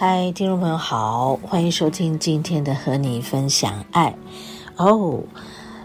[0.00, 4.14] 嗨，听众朋友好，欢迎收听今天的和你分享爱
[4.76, 5.24] 哦。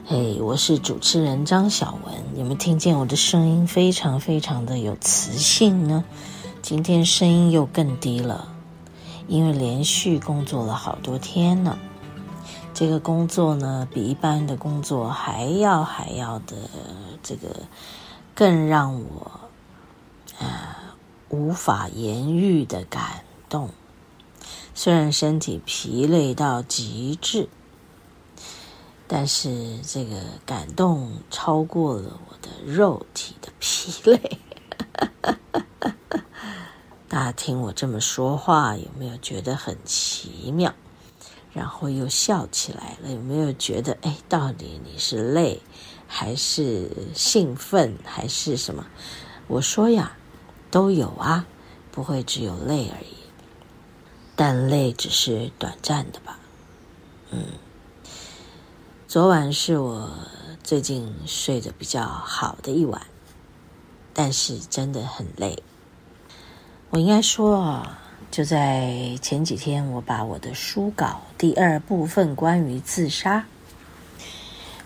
[0.05, 6.03] 嘿，我是主持人张小文，有没有听见我的声音非常非常的有磁性呢？
[6.61, 8.49] 今天声音又更低了，
[9.27, 11.79] 因为连续工作了好多天了。
[12.71, 16.55] 这个工作呢，比一般的工作还要还要的
[17.23, 17.47] 这个
[18.35, 19.31] 更让我
[20.37, 20.75] 啊、呃、
[21.29, 23.71] 无法言喻的感动。
[24.75, 27.47] 虽然身体疲累到极致，
[29.07, 34.39] 但是这个感动超过了我的肉体的疲累。
[37.07, 40.73] 大家听我这么说话，有没有觉得很奇妙？
[41.53, 45.61] 然后又笑起来了，有没有觉得，哎，到底你是累，
[46.07, 48.83] 还是兴奋，还是什么？
[49.47, 50.17] 我说呀，
[50.71, 51.45] 都有啊，
[51.91, 53.12] 不会只有累而已。
[54.35, 56.39] 但累只是短暂的吧，
[57.31, 57.45] 嗯。
[59.07, 60.09] 昨晚是我
[60.63, 62.99] 最近睡得比较好的一晚，
[64.11, 65.61] 但是真的很累。
[66.89, 67.99] 我应该说啊，
[68.31, 73.45] 就在前几天，我把我的书稿第二部分关于自杀，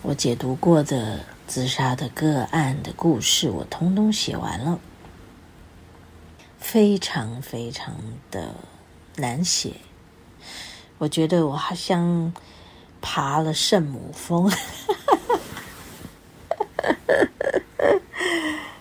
[0.02, 4.78] 我解读过的自杀的个案的故事，我通通写完了，
[6.58, 7.94] 非常非常
[8.30, 8.54] 的。
[9.18, 9.72] 难写，
[10.98, 12.32] 我觉得我好像
[13.00, 14.50] 爬了圣母峰，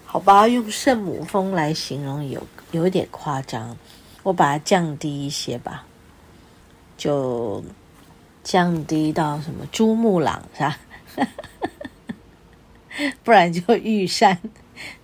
[0.05, 3.77] 好吧，用圣母峰来形容有有一点夸张，
[4.23, 5.85] 我把它降低一些吧，
[6.97, 7.63] 就
[8.43, 10.79] 降低到什么珠穆朗是吧？
[13.23, 14.39] 不然就玉山。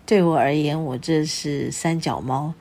[0.06, 2.54] 对我而言，我这是三脚猫。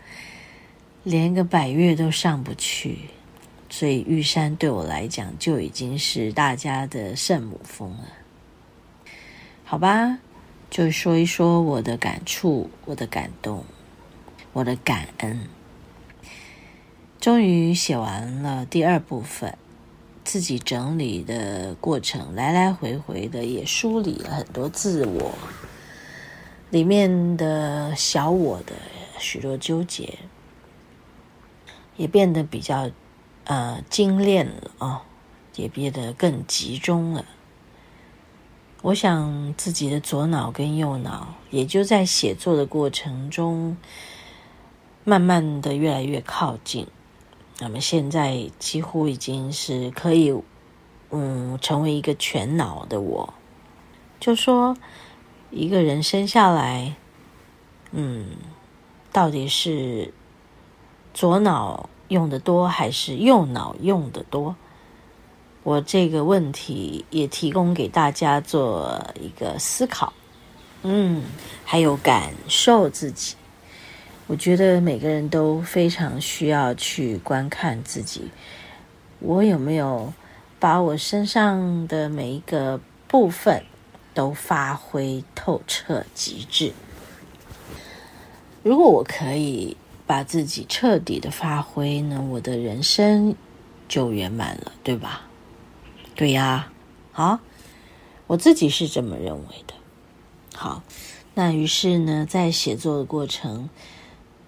[1.05, 2.99] 连个百岳都上不去，
[3.69, 8.09] 所以玉山对我来讲就已经是大家的圣母峰了。
[9.65, 10.19] 好吧，
[10.71, 13.65] 就说一说我的感触、我的感动、
[14.53, 15.41] 我的感恩。
[17.19, 19.57] 终于写完了第二部分，
[20.25, 25.35] 自己整理的过程，来来回回的也梳理了很多自我
[26.71, 28.75] 里面的小我的
[29.19, 30.19] 许多纠结。
[31.97, 32.91] 也变得比较，
[33.45, 35.01] 呃，精炼了啊、哦，
[35.57, 37.25] 也变得更集中了。
[38.83, 43.77] 我想自己的左脑跟右脑，也就在写作的过程中，
[45.05, 46.87] 慢慢的越来越靠近。
[47.61, 50.35] 那么现在几乎已经是可以，
[51.11, 53.35] 嗯，成为一个全脑的我。
[54.19, 54.77] 就说
[55.51, 56.97] 一个人生下来，
[57.91, 58.31] 嗯，
[59.13, 60.15] 到底是。
[61.15, 64.57] 左脑用的多还是右脑用的多？
[65.63, 70.13] 我这个问题也提供给大家做一个思考，
[70.83, 71.23] 嗯，
[71.65, 73.37] 还有感受自己。
[74.27, 78.31] 我觉得每个人都非常需要去观看自己，
[79.21, 80.13] 我有没有
[80.59, 83.63] 把我身上的每一个部分
[84.15, 86.73] 都发挥透彻极致？
[88.63, 89.77] 如果我可以。
[90.13, 93.35] 把自己彻底的发挥呢，我的人生
[93.89, 95.23] 就圆满了，对吧？
[96.15, 96.71] 对呀，
[97.13, 97.41] 好，
[98.27, 99.73] 我自己是这么认为的。
[100.55, 100.83] 好，
[101.33, 103.71] 那于是呢，在写作的过程，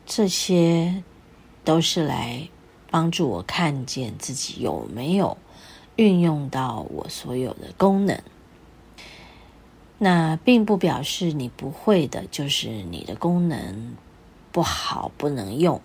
[0.05, 1.03] 这些
[1.65, 2.47] 都是来
[2.91, 5.39] 帮助我看见自己有没有
[5.97, 8.21] 运用到我所有的功能。
[9.97, 13.97] 那并不表示你不会的，就是你的功能。
[14.55, 15.81] 不好，不能用，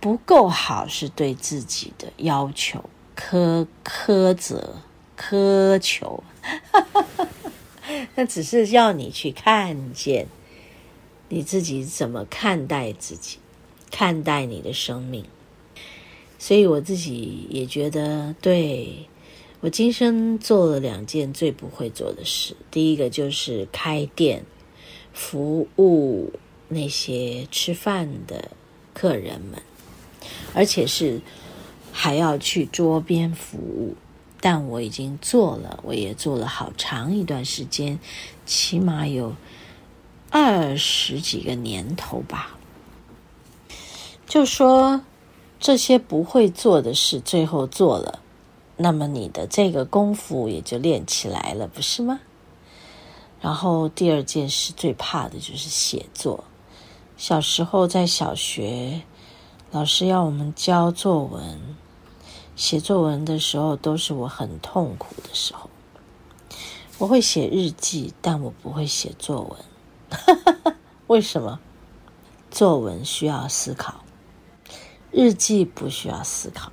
[0.00, 4.78] 不够好是对自己的要求，苛苛责、
[5.16, 6.24] 苛求，
[8.16, 10.26] 那只是要你去看见
[11.28, 13.38] 你自己怎么看待自己，
[13.92, 15.24] 看待你的生命。
[16.40, 19.08] 所以我自己也觉得，对，
[19.60, 22.56] 我今生做了两件最不会做的事。
[22.72, 24.44] 第一个就是开店，
[25.12, 26.32] 服务
[26.72, 28.50] 那些吃饭的
[28.92, 29.62] 客人们，
[30.54, 31.20] 而且是
[31.92, 33.94] 还要去桌边服务。
[34.40, 37.98] 但我已经做了，我也做了好长一段时间，
[38.44, 39.34] 起码有
[40.30, 42.56] 二十几个年头吧。
[44.26, 45.02] 就说。
[45.64, 48.18] 这些不会做的事，最后做了，
[48.76, 52.18] 那么你的这个功夫也就练起来了，不是吗？
[53.40, 56.42] 然后第二件事最怕的就是写作。
[57.22, 59.02] 小时候在小学，
[59.70, 61.56] 老师要我们教作文，
[62.56, 65.70] 写作文的时候都是我很痛苦的时候。
[66.98, 70.74] 我会写日记，但我不会写作文。
[71.06, 71.60] 为什么？
[72.50, 74.00] 作文需要思考。
[75.12, 76.72] 日记不需要思考，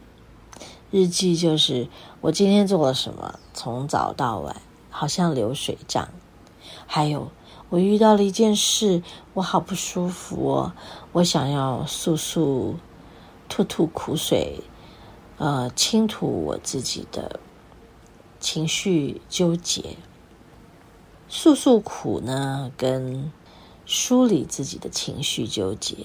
[0.89, 1.87] 日记就是
[2.21, 4.59] 我今天做了什么，从早到晚，
[4.89, 6.09] 好像流水账。
[6.87, 7.29] 还有，
[7.69, 10.73] 我遇到了一件事，我好不舒服哦，
[11.11, 12.75] 我想要诉诉、
[13.47, 14.61] 吐吐苦水，
[15.37, 17.39] 呃，倾吐我自己的
[18.39, 19.97] 情绪纠结。
[21.27, 23.31] 诉诉苦呢，跟
[23.85, 25.95] 梳理自己的情绪纠结。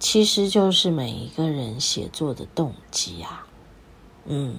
[0.00, 3.46] 其实就是每一个人写作的动机啊，
[4.26, 4.56] 嗯，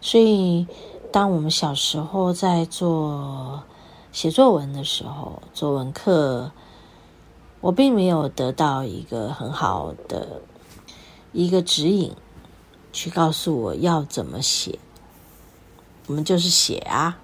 [0.00, 0.66] 所以
[1.10, 3.64] 当我们小时候在做
[4.12, 6.50] 写作文的时候，作文课，
[7.60, 10.42] 我并没有得到一个很好的
[11.32, 12.12] 一个指引，
[12.92, 14.78] 去告诉我要怎么写。
[16.06, 17.18] 我们就是写啊，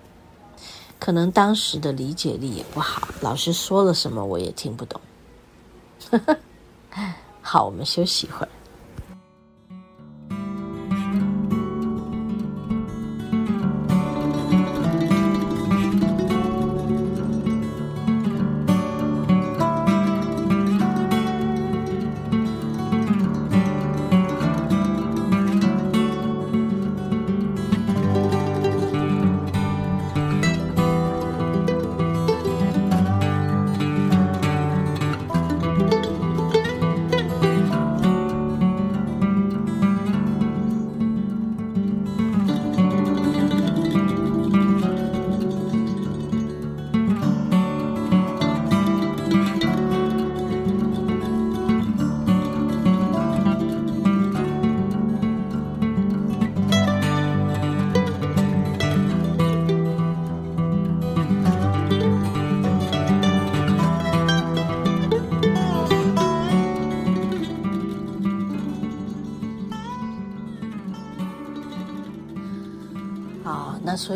[1.00, 5.00] 可能当时的理解力也不好，老师说了什么我也听不懂。
[7.42, 8.48] 好，我们休息一会儿。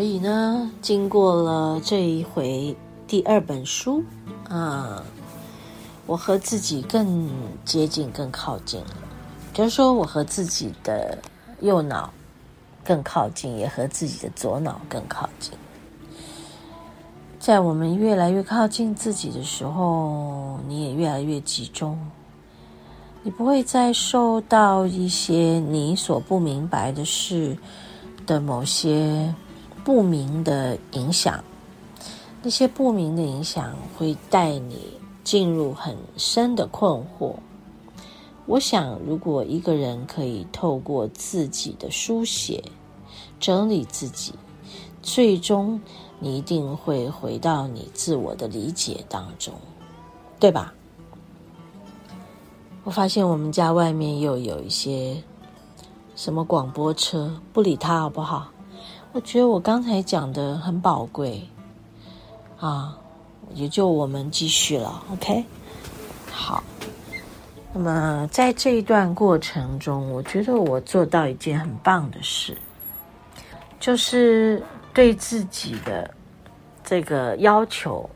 [0.00, 2.74] 所以呢，经过了这一回
[3.06, 4.02] 第二本书
[4.48, 5.04] 啊，
[6.06, 7.28] 我和自己更
[7.66, 8.96] 接近、更靠近了。
[9.52, 11.18] 就是说，我和自己的
[11.60, 12.10] 右脑
[12.82, 15.52] 更靠近，也和自己的左脑更靠近。
[17.38, 21.98] 在我们越来越靠近自己的时候，你也越来越集中，
[23.22, 25.34] 你不会再受到一些
[25.68, 27.54] 你所不明白的事
[28.24, 29.34] 的某些。
[29.84, 31.42] 不明的影响，
[32.42, 34.78] 那些不明的影响会带你
[35.24, 37.34] 进入很深的困惑。
[38.46, 42.62] 我想，如果一个人可以透过自己的书写
[43.38, 44.34] 整理自己，
[45.02, 45.80] 最终
[46.18, 49.54] 你一定会回到你自我的理解当中，
[50.38, 50.74] 对吧？
[52.82, 55.22] 我发现我们家外面又有一些
[56.16, 58.50] 什么广播车，不理他好不好？
[59.12, 61.42] 我觉得我刚才讲的很宝贵，
[62.60, 62.96] 啊，
[63.54, 65.44] 也就我们继续了，OK？
[66.30, 66.62] 好，
[67.72, 72.56] 那么在这一段过程中，我觉得我做到一件很棒的事，
[73.80, 74.62] 就是
[74.94, 76.08] 对自己的
[76.84, 78.08] 这个要求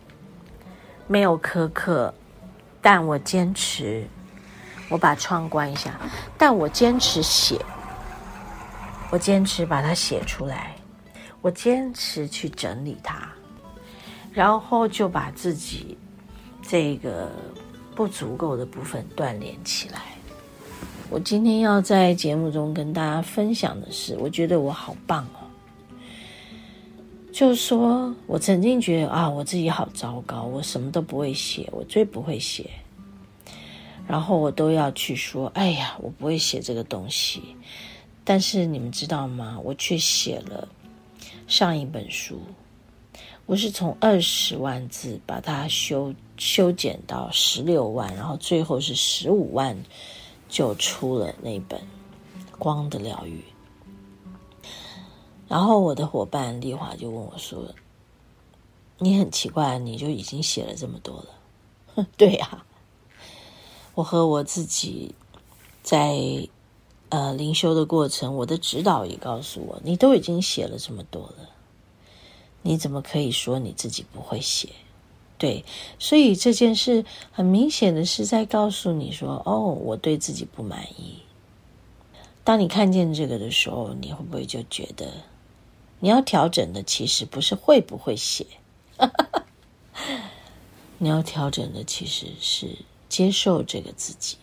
[1.08, 2.14] 没有苛刻，
[2.80, 4.06] 但我坚持，
[4.88, 5.98] 我把窗关一下，
[6.38, 7.60] 但我坚持写，
[9.10, 10.73] 我坚持把它写出来。
[11.44, 13.30] 我坚持去整理它，
[14.32, 15.94] 然后就把自己
[16.62, 17.30] 这个
[17.94, 20.00] 不足够的部分锻炼起来。
[21.10, 25.44] 我今天要在节目中跟大家分享的是，我觉得我好棒哦。
[27.30, 32.70] 就是说我曾经觉得啊，我自己好糟糕，我什么都不会写，我最不会写。
[34.08, 37.42] 然后我都要去说，哎呀，我不会写这个东西。
[38.24, 39.60] 但是你们知道吗？
[39.62, 40.66] 我却写了
[41.46, 42.40] 上一本书。
[43.46, 49.76] 我是从二十万字把它修修剪到十六万，然后最后是十五万
[50.48, 51.78] 就出了那本
[52.58, 53.38] 《光的疗愈》。
[55.46, 57.74] 然后我的伙伴丽华就问我说
[58.98, 61.26] ：“你很奇怪，你就已经写了这么多了？”
[61.94, 62.64] 哼， 对呀，
[63.94, 65.14] 我和我自己
[65.82, 66.16] 在
[67.14, 71.48] 呃灵修的过程，我的指导也告诉我，你都已经写了这么多了。
[72.62, 74.70] 你怎么可以说你自己不会写？
[75.38, 75.64] 对，
[76.00, 81.20] 所以这件事很明显的是在告诉你说：“哦，我对自己不满意。”
[82.42, 85.06] 当你看见这个的时候，你会不会就觉得
[86.00, 88.44] 你要调整的其实不是会不会写，
[90.98, 92.76] 你要调整的其实是
[93.08, 94.36] 接受这个自己。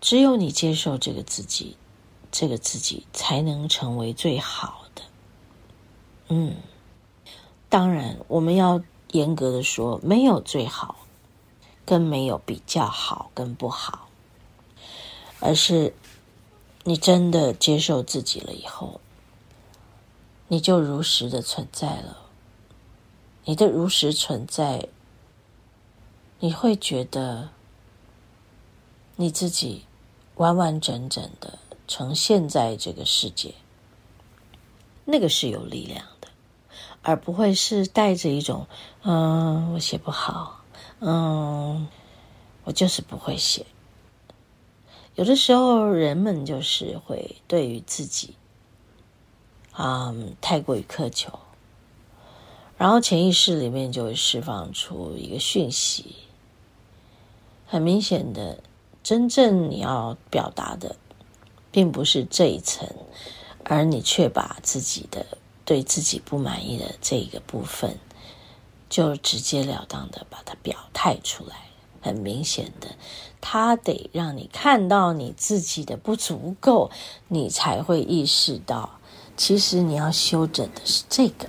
[0.00, 1.76] 只有你接受这个自己，
[2.30, 5.02] 这个自己才能成为最好的。
[6.28, 6.56] 嗯，
[7.68, 10.96] 当然，我们要严格的说，没有最好，
[11.84, 14.08] 跟没有比较好跟不好，
[15.40, 15.94] 而是
[16.84, 19.00] 你真的接受自己了以后，
[20.48, 22.18] 你就如实的存在了。
[23.44, 24.88] 你的如实存在，
[26.40, 27.48] 你会觉得
[29.16, 29.86] 你自己
[30.38, 33.54] 完完整整的呈现在这个世界，
[35.04, 36.28] 那个是有力量的。
[37.00, 38.66] 而不会是带着一种，
[39.02, 40.64] 嗯，我写不好，
[40.98, 41.86] 嗯，
[42.64, 43.64] 我就是不会写。
[45.14, 48.34] 有的时候，人们就是会对于自己，
[49.76, 51.38] 嗯，太过于苛求，
[52.76, 56.16] 然后潜意识里面就会释放出一个讯息，
[57.66, 58.62] 很明显的，
[59.08, 60.96] 真正你要表达的，
[61.70, 62.86] 并不是这一层，
[63.64, 65.24] 而你却把自己的。
[65.64, 67.98] 对自己不满意的这个部分，
[68.90, 71.56] 就直截了当的把它表态出来。
[72.02, 72.88] 很明显的，
[73.40, 76.90] 他得让你看到你自己的不足够，
[77.28, 78.98] 你才会意识到，
[79.38, 81.48] 其实你要修整的是这个。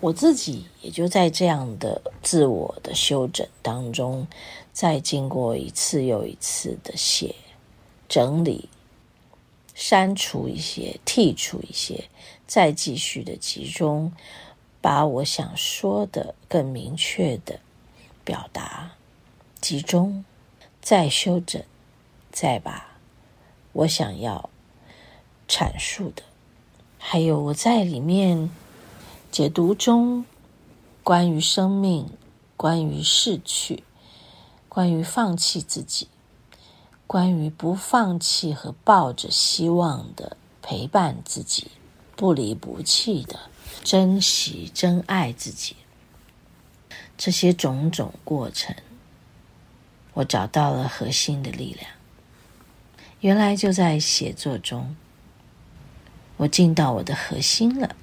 [0.00, 4.26] 我自己也就在这样的自我的修整当中，
[4.72, 7.34] 再经过一次又一次的写、
[8.08, 8.68] 整理。
[9.72, 12.10] 删除一些，剔除一些，
[12.46, 14.12] 再继续的集中，
[14.82, 17.60] 把我想说的更明确的
[18.22, 18.90] 表达，
[19.58, 20.22] 集中，
[20.82, 21.62] 再修整，
[22.30, 22.98] 再把
[23.72, 24.50] 我想要
[25.48, 26.24] 阐述的，
[26.98, 28.50] 还有我在里面
[29.30, 30.24] 解读中
[31.04, 32.10] 关于生命、
[32.56, 33.84] 关于逝去、
[34.68, 36.08] 关于放弃自己。
[37.06, 41.68] 关于不放弃和抱着希望的陪伴自己，
[42.14, 43.38] 不离不弃的
[43.82, 45.74] 珍惜、珍爱自己，
[47.18, 48.76] 这些种种过程，
[50.14, 51.90] 我找到了核心的力量。
[53.18, 54.94] 原来就在写作中，
[56.36, 57.96] 我进到我的核心了。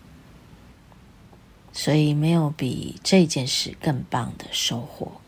[1.77, 5.21] 所以没有比这件事更棒的收获。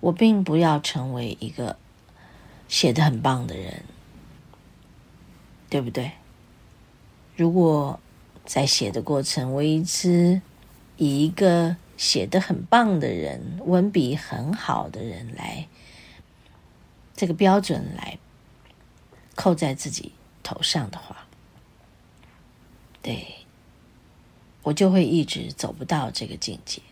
[0.00, 1.76] 我并不要成为一个。
[2.68, 3.84] 写得很棒的人，
[5.70, 6.10] 对不对？
[7.36, 8.00] 如果
[8.44, 10.42] 在写的过程，我一直
[10.96, 15.68] 以一个写得很棒的人、文笔很好的人来
[17.14, 18.18] 这个标准来
[19.36, 20.10] 扣在自己
[20.42, 21.28] 头上的话，
[23.00, 23.35] 对，
[24.66, 26.82] 我就会一直走不到这个境界。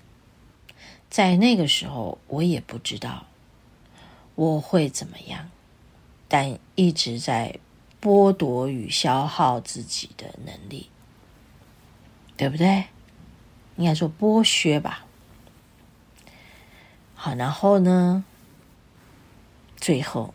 [1.10, 3.26] 在那个时候，我也不知道
[4.36, 5.50] 我会怎么样。
[6.28, 7.58] 但一直在
[8.00, 10.88] 剥夺与消耗自己的能力，
[12.36, 12.84] 对不对？
[13.76, 15.04] 应该说剥削吧。
[17.16, 18.24] 好，然后呢，
[19.76, 20.32] 最后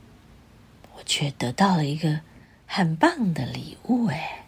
[0.93, 2.19] 我却得到了一个
[2.65, 4.45] 很棒的礼物，哎，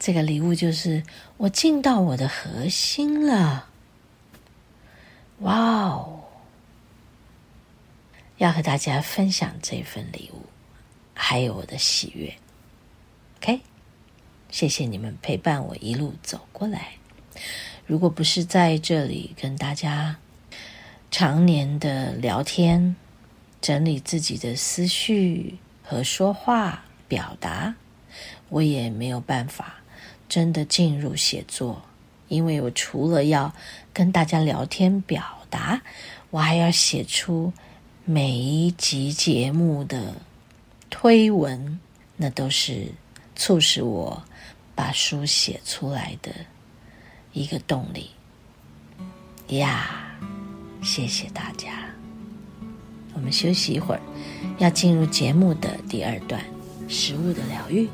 [0.00, 1.02] 这个礼物就是
[1.36, 3.68] 我进到我的核心了。
[5.40, 6.20] 哇哦！
[8.38, 10.46] 要和大家分享这份礼物，
[11.12, 12.34] 还有我的喜悦。
[13.36, 13.60] OK，
[14.48, 16.92] 谢谢你们陪伴我一路走过来。
[17.86, 20.16] 如果不是在这里跟大家
[21.10, 22.96] 常年的聊天，
[23.60, 27.74] 整理自己的思绪和说话表达，
[28.48, 29.74] 我也没有办法
[30.30, 31.82] 真的进入写作，
[32.28, 33.52] 因为我除了要
[33.92, 35.82] 跟大家聊天表达，
[36.30, 37.52] 我还要写出
[38.04, 40.14] 每一集节目的
[40.88, 41.80] 推文，
[42.16, 42.86] 那都是
[43.34, 44.22] 促使我
[44.76, 46.32] 把书写出来的
[47.32, 48.10] 一个动力
[49.48, 50.16] 呀。
[50.80, 51.90] 谢谢大家。
[53.14, 54.00] 我们休息一会儿，
[54.58, 56.40] 要进入节目的第二段——
[56.88, 57.88] 食物的疗愈。